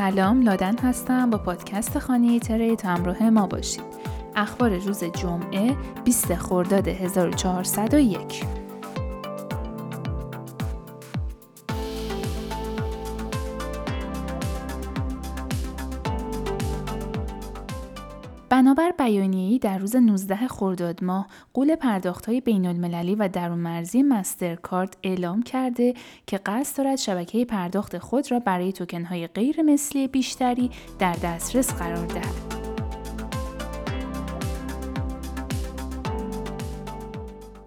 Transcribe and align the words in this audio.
سلام 0.00 0.42
لادن 0.42 0.78
هستم. 0.78 1.30
با 1.30 1.38
پادکست 1.38 1.98
خانه 1.98 2.38
تریت 2.38 2.86
همراه 2.86 3.30
ما 3.30 3.46
باشید. 3.46 3.84
اخبار 4.36 4.76
روز 4.78 5.04
جمعه 5.04 5.76
20 6.04 6.34
خرداد 6.34 6.88
1401 6.88 8.44
بنابر 18.50 18.92
بیانیه‌ای 18.98 19.58
در 19.58 19.78
روز 19.78 19.96
19 19.96 20.36
خرداد 20.36 21.04
ماه 21.04 21.26
قول 21.54 21.76
پرداخت‌های 21.76 22.40
بین‌المللی 22.40 23.14
و 23.14 23.28
درون 23.28 23.58
مرزی 23.58 24.02
مسترکارد 24.02 24.96
اعلام 25.02 25.42
کرده 25.42 25.94
که 26.26 26.38
قصد 26.38 26.78
دارد 26.78 26.96
شبکه 26.96 27.44
پرداخت 27.44 27.98
خود 27.98 28.32
را 28.32 28.38
برای 28.38 28.72
توکن‌های 28.72 29.26
غیر 29.26 29.62
مثلی 29.62 30.08
بیشتری 30.08 30.70
در 30.98 31.12
دسترس 31.12 31.74
قرار 31.74 32.06
دهد. 32.06 32.59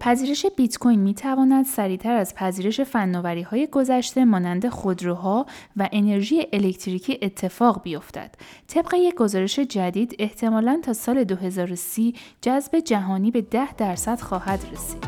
پذیرش 0.04 0.46
بیت 0.46 0.78
کوین 0.78 1.00
می 1.00 1.14
تواند 1.14 1.64
سریعتر 1.64 2.16
از 2.16 2.34
پذیرش 2.34 2.80
فناوری 2.80 3.42
های 3.42 3.66
گذشته 3.66 4.24
مانند 4.24 4.68
خودروها 4.68 5.46
و 5.76 5.88
انرژی 5.92 6.46
الکتریکی 6.52 7.18
اتفاق 7.22 7.82
بیفتد. 7.82 8.34
طبق 8.68 8.94
یک 8.94 9.14
گزارش 9.14 9.58
جدید 9.58 10.16
احتمالاً 10.18 10.80
تا 10.82 10.92
سال 10.92 11.24
2030 11.24 12.14
جذب 12.40 12.78
جهانی 12.78 13.30
به 13.30 13.40
10 13.42 13.74
درصد 13.74 14.20
خواهد 14.20 14.60
رسید. 14.72 15.04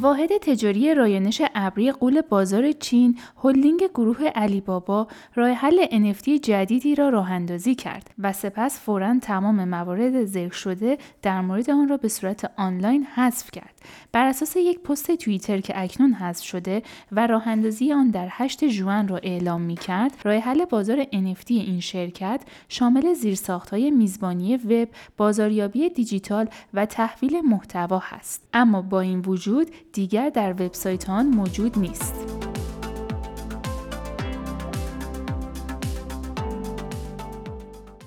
واحد 0.00 0.36
تجاری 0.36 0.94
رایانش 0.94 1.42
ابری 1.58 1.92
قول 1.92 2.20
بازار 2.20 2.72
چین 2.72 3.18
هلدینگ 3.44 3.80
گروه 3.94 4.24
علی 4.24 4.60
بابا 4.60 5.08
راه 5.34 5.50
حل 5.50 5.86
NFT 5.86 6.28
جدیدی 6.28 6.94
را 6.94 7.08
راه 7.08 7.32
اندازی 7.32 7.74
کرد 7.74 8.10
و 8.18 8.32
سپس 8.32 8.80
فورا 8.80 9.18
تمام 9.22 9.64
موارد 9.68 10.24
ذکر 10.24 10.54
شده 10.54 10.98
در 11.22 11.40
مورد 11.40 11.70
آن 11.70 11.88
را 11.88 11.96
به 11.96 12.08
صورت 12.08 12.52
آنلاین 12.56 13.04
حذف 13.04 13.50
کرد. 13.50 13.74
بر 14.12 14.24
اساس 14.24 14.56
یک 14.56 14.80
پست 14.80 15.10
توییتر 15.14 15.60
که 15.60 15.82
اکنون 15.82 16.12
حذف 16.12 16.44
شده 16.44 16.82
و 17.12 17.26
راه 17.26 17.48
اندازی 17.48 17.92
آن 17.92 18.10
در 18.10 18.28
8 18.30 18.68
ژوئن 18.68 19.08
را 19.08 19.16
اعلام 19.16 19.60
می 19.60 19.76
کرد 19.76 20.12
راه 20.24 20.36
حل 20.36 20.64
بازار 20.64 21.04
NFT 21.04 21.50
این 21.50 21.80
شرکت 21.80 22.40
شامل 22.68 23.14
زیرساختهای 23.14 23.90
میزبانی 23.90 24.56
وب 24.56 24.88
بازاریابی 25.16 25.88
دیجیتال 25.88 26.48
و 26.74 26.86
تحویل 26.86 27.40
محتوا 27.40 27.98
هست. 27.98 28.48
اما 28.52 28.82
با 28.82 29.00
این 29.00 29.20
وجود 29.20 29.70
دیگر 29.92 30.30
در 30.30 30.52
وبسایت 30.52 31.10
آن 31.10 31.26
موجود 31.48 31.78
نیست. 31.78 32.14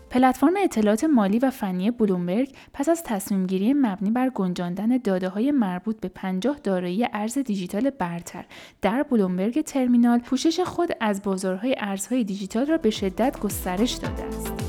پلتفرم 0.09 0.53
اطلاعات 0.64 1.03
مالی 1.03 1.39
و 1.39 1.50
فنی 1.50 1.92
بلومبرگ 1.92 2.50
پس 2.73 2.89
از 2.89 3.03
تصمیم 3.03 3.48
گیری 3.48 3.73
مبنی 3.73 4.11
بر 4.11 4.30
گنجاندن 4.30 4.98
داده 4.98 5.30
های 5.30 5.52
مربوط 5.52 6.00
به 6.00 6.08
50 6.08 6.59
دارایی 6.64 7.08
ارز 7.14 7.38
دیجیتال 7.38 7.89
برتر 7.89 8.45
در 8.81 9.03
بلومبرگ 9.03 9.61
ترمینال 9.61 10.20
پوشش 10.20 10.59
خود 10.59 10.89
از 11.00 11.22
بازارهای 11.22 11.76
ارزهای 11.80 12.23
دیجیتال 12.23 12.66
را 12.66 12.78
به 12.78 12.89
شدت 12.89 13.39
گسترش 13.39 13.94
داده 13.94 14.23
است. 14.23 14.61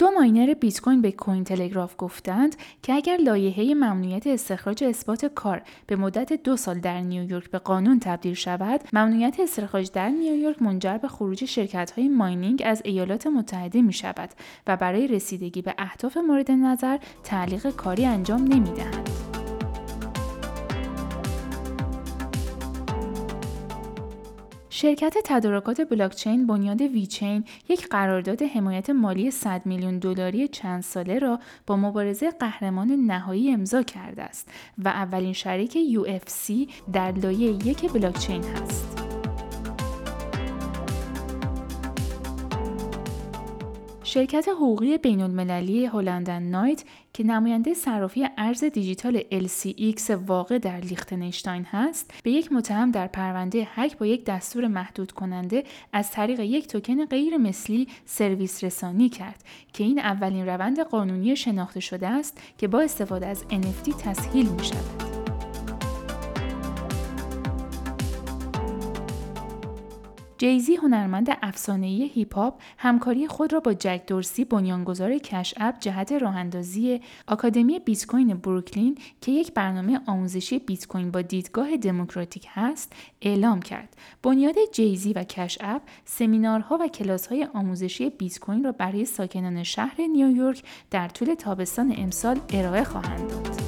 دو 0.00 0.10
ماینر 0.10 0.54
بیت 0.54 0.80
کوین 0.80 1.02
به 1.02 1.12
کوین 1.12 1.44
تلگراف 1.44 1.94
گفتند 1.98 2.56
که 2.82 2.92
اگر 2.92 3.16
لایحه 3.16 3.74
ممنوعیت 3.74 4.26
استخراج 4.26 4.84
اثبات 4.84 5.26
کار 5.26 5.62
به 5.86 5.96
مدت 5.96 6.32
دو 6.32 6.56
سال 6.56 6.78
در 6.78 7.00
نیویورک 7.00 7.50
به 7.50 7.58
قانون 7.58 8.00
تبدیل 8.00 8.34
شود 8.34 8.80
ممنوعیت 8.92 9.40
استخراج 9.40 9.90
در 9.92 10.08
نیویورک 10.08 10.62
منجر 10.62 10.98
به 10.98 11.08
خروج 11.08 11.44
شرکت 11.44 11.90
های 11.90 12.08
ماینینگ 12.08 12.62
از 12.66 12.82
ایالات 12.84 13.26
متحده 13.26 13.82
می 13.82 13.92
شود 13.92 14.30
و 14.66 14.76
برای 14.76 15.08
رسیدگی 15.08 15.62
به 15.62 15.74
اهداف 15.78 16.16
مورد 16.16 16.50
نظر 16.50 16.98
تعلیق 17.24 17.70
کاری 17.70 18.06
انجام 18.06 18.42
نمی 18.42 18.70
دهند. 18.70 19.29
شرکت 24.72 25.16
تدارکات 25.24 25.80
بلاکچین 25.80 26.46
بنیاد 26.46 26.80
ویچین 26.80 27.44
یک 27.68 27.88
قرارداد 27.88 28.42
حمایت 28.42 28.90
مالی 28.90 29.30
100 29.30 29.66
میلیون 29.66 29.98
دلاری 29.98 30.48
چند 30.48 30.82
ساله 30.82 31.18
را 31.18 31.40
با 31.66 31.76
مبارزه 31.76 32.30
قهرمان 32.30 32.90
نهایی 32.90 33.52
امضا 33.52 33.82
کرده 33.82 34.22
است 34.22 34.48
و 34.78 34.88
اولین 34.88 35.32
شریک 35.32 35.78
UFC 35.92 36.70
در 36.92 37.12
لایه 37.12 37.66
یک 37.66 37.92
بلاکچین 37.92 38.44
است. 38.44 39.09
شرکت 44.12 44.48
حقوقی 44.48 44.98
بین 44.98 45.20
المللی 45.20 45.86
هلندن 45.86 46.42
نایت 46.42 46.84
که 47.12 47.24
نماینده 47.24 47.74
صرافی 47.74 48.28
ارز 48.38 48.64
دیجیتال 48.64 49.20
LCX 49.20 50.10
واقع 50.10 50.58
در 50.58 50.80
لیختنشتاین 50.80 51.66
هست 51.70 52.10
به 52.22 52.30
یک 52.30 52.52
متهم 52.52 52.90
در 52.90 53.06
پرونده 53.06 53.68
هک 53.74 53.98
با 53.98 54.06
یک 54.06 54.24
دستور 54.24 54.66
محدود 54.66 55.12
کننده 55.12 55.64
از 55.92 56.10
طریق 56.10 56.40
یک 56.40 56.66
توکن 56.66 57.04
غیر 57.04 57.36
مثلی 57.36 57.88
سرویس 58.04 58.64
رسانی 58.64 59.08
کرد 59.08 59.44
که 59.72 59.84
این 59.84 59.98
اولین 59.98 60.46
روند 60.46 60.80
قانونی 60.80 61.36
شناخته 61.36 61.80
شده 61.80 62.08
است 62.08 62.42
که 62.58 62.68
با 62.68 62.80
استفاده 62.80 63.26
از 63.26 63.44
NFT 63.50 64.02
تسهیل 64.02 64.48
می 64.48 64.64
شود. 64.64 65.19
جیزی 70.40 70.76
هنرمند 70.76 71.28
افسانه‌ای 71.42 72.08
هیپ 72.08 72.34
هاپ 72.34 72.60
همکاری 72.78 73.28
خود 73.28 73.52
را 73.52 73.60
با 73.60 73.74
جک 73.74 74.02
دورسی 74.06 74.44
بنیانگذار 74.44 75.18
کش 75.18 75.54
اپ 75.56 75.80
جهت 75.80 76.12
راهاندازی 76.12 77.00
آکادمی 77.26 77.78
بیت 77.78 78.06
کوین 78.06 78.34
بروکلین 78.34 78.98
که 79.20 79.32
یک 79.32 79.54
برنامه 79.54 80.00
آموزشی 80.06 80.58
بیت 80.58 80.86
کوین 80.86 81.10
با 81.10 81.22
دیدگاه 81.22 81.76
دموکراتیک 81.76 82.46
هست 82.50 82.92
اعلام 83.22 83.62
کرد. 83.62 83.96
بنیاد 84.22 84.54
جیزی 84.72 85.12
و 85.12 85.24
کش 85.24 85.58
اپ 85.60 85.82
سمینارها 86.04 86.78
و 86.80 86.88
کلاس‌های 86.88 87.48
آموزشی 87.54 88.10
بیت 88.10 88.38
کوین 88.38 88.64
را 88.64 88.72
برای 88.72 89.04
ساکنان 89.04 89.62
شهر 89.62 90.00
نیویورک 90.12 90.62
در 90.90 91.08
طول 91.08 91.34
تابستان 91.34 91.94
امسال 91.98 92.40
ارائه 92.52 92.84
خواهند 92.84 93.28
داد. 93.30 93.59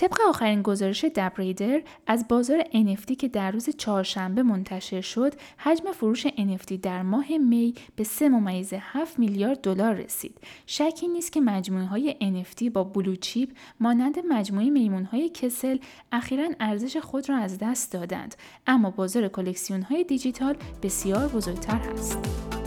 طبق 0.00 0.20
آخرین 0.28 0.62
گزارش 0.62 1.04
دبریدر 1.04 1.82
از 2.06 2.28
بازار 2.28 2.62
NFT 2.62 3.16
که 3.16 3.28
در 3.28 3.50
روز 3.50 3.68
چهارشنبه 3.76 4.42
منتشر 4.42 5.00
شد، 5.00 5.34
حجم 5.58 5.92
فروش 5.92 6.26
NFT 6.26 6.72
در 6.82 7.02
ماه 7.02 7.38
می 7.38 7.74
به 7.96 8.04
3 8.04 8.28
ممیز 8.28 8.72
7 8.80 9.18
میلیارد 9.18 9.60
دلار 9.60 9.94
رسید. 9.94 10.38
شکی 10.66 11.08
نیست 11.08 11.32
که 11.32 11.40
مجموعه 11.40 11.84
های 11.84 12.16
NFT 12.20 12.70
با 12.70 12.84
بلوچیپ 12.84 13.50
مانند 13.80 14.18
مجموعه 14.28 14.70
میمون 14.70 15.04
های 15.04 15.28
کسل 15.28 15.78
اخیرا 16.12 16.48
ارزش 16.60 16.96
خود 16.96 17.28
را 17.28 17.36
از 17.36 17.58
دست 17.58 17.92
دادند، 17.92 18.34
اما 18.66 18.90
بازار 18.90 19.28
کلکسیون 19.28 19.82
های 19.82 20.04
دیجیتال 20.04 20.56
بسیار 20.82 21.28
بزرگتر 21.28 21.78
هست. 21.78 22.59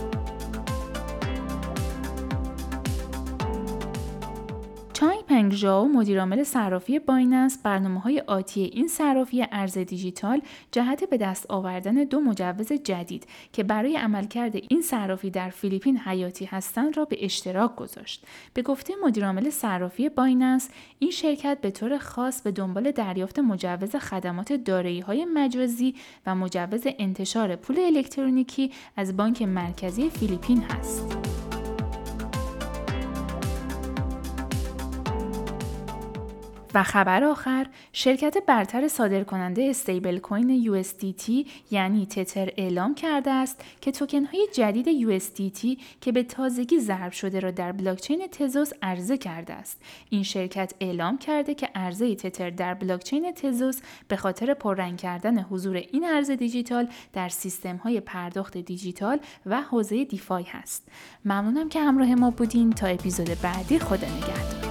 پنگ 5.34 5.52
ژاو 5.52 5.88
مدیرعامل 5.88 6.42
صرافی 6.42 6.98
بایننس 6.98 7.58
برنامه 7.62 8.00
های 8.00 8.20
آتی 8.20 8.60
این 8.60 8.88
صرافی 8.88 9.46
ارز 9.52 9.78
دیجیتال 9.78 10.40
جهت 10.72 11.04
به 11.04 11.16
دست 11.16 11.50
آوردن 11.50 11.94
دو 11.94 12.20
مجوز 12.20 12.72
جدید 12.72 13.26
که 13.52 13.62
برای 13.62 13.96
عملکرد 13.96 14.56
این 14.68 14.82
صرافی 14.82 15.30
در 15.30 15.50
فیلیپین 15.50 15.98
حیاتی 15.98 16.44
هستند 16.44 16.96
را 16.96 17.04
به 17.04 17.24
اشتراک 17.24 17.76
گذاشت 17.76 18.26
به 18.54 18.62
گفته 18.62 18.94
مدیرعامل 19.04 19.50
صرافی 19.50 20.08
بایننس 20.08 20.68
این 20.98 21.10
شرکت 21.10 21.58
به 21.60 21.70
طور 21.70 21.98
خاص 21.98 22.42
به 22.42 22.50
دنبال 22.50 22.90
دریافت 22.90 23.38
مجوز 23.38 23.96
خدمات 23.96 24.52
دارایی 24.52 25.00
های 25.00 25.24
مجازی 25.24 25.94
و 26.26 26.34
مجوز 26.34 26.82
انتشار 26.98 27.56
پول 27.56 27.78
الکترونیکی 27.78 28.70
از 28.96 29.16
بانک 29.16 29.42
مرکزی 29.42 30.10
فیلیپین 30.10 30.62
هست. 30.62 31.33
و 36.74 36.82
خبر 36.82 37.24
آخر 37.24 37.66
شرکت 37.92 38.36
برتر 38.46 38.88
صادرکننده 38.88 39.62
استیبل 39.62 40.18
کوین 40.18 40.82
USDT 40.82 41.48
یعنی 41.70 42.06
تتر 42.06 42.52
اعلام 42.56 42.94
کرده 42.94 43.30
است 43.30 43.64
که 43.80 43.92
توکن 43.92 44.24
های 44.24 44.48
جدید 44.52 44.86
USDT 44.86 45.82
که 46.00 46.12
به 46.12 46.22
تازگی 46.22 46.80
ضرب 46.80 47.12
شده 47.12 47.40
را 47.40 47.50
در 47.50 47.72
بلاکچین 47.72 48.26
تزوس 48.32 48.70
عرضه 48.82 49.18
کرده 49.18 49.52
است. 49.52 49.82
این 50.10 50.22
شرکت 50.22 50.72
اعلام 50.80 51.18
کرده 51.18 51.54
که 51.54 51.68
عرضه 51.74 52.14
تتر 52.14 52.50
در 52.50 52.74
بلاکچین 52.74 53.32
تزوس 53.32 53.80
به 54.08 54.16
خاطر 54.16 54.54
پررنگ 54.54 54.98
کردن 54.98 55.42
حضور 55.42 55.76
این 55.76 56.04
ارز 56.04 56.30
دیجیتال 56.30 56.88
در 57.12 57.28
سیستم 57.28 57.76
های 57.76 58.00
پرداخت 58.00 58.58
دیجیتال 58.58 59.18
و 59.46 59.62
حوزه 59.62 60.04
دیفای 60.04 60.44
هست. 60.44 60.88
ممنونم 61.24 61.68
که 61.68 61.80
همراه 61.80 62.14
ما 62.14 62.30
بودین 62.30 62.70
تا 62.70 62.86
اپیزود 62.86 63.30
بعدی 63.42 63.78
خدا 63.78 64.06
نگهدار. 64.06 64.63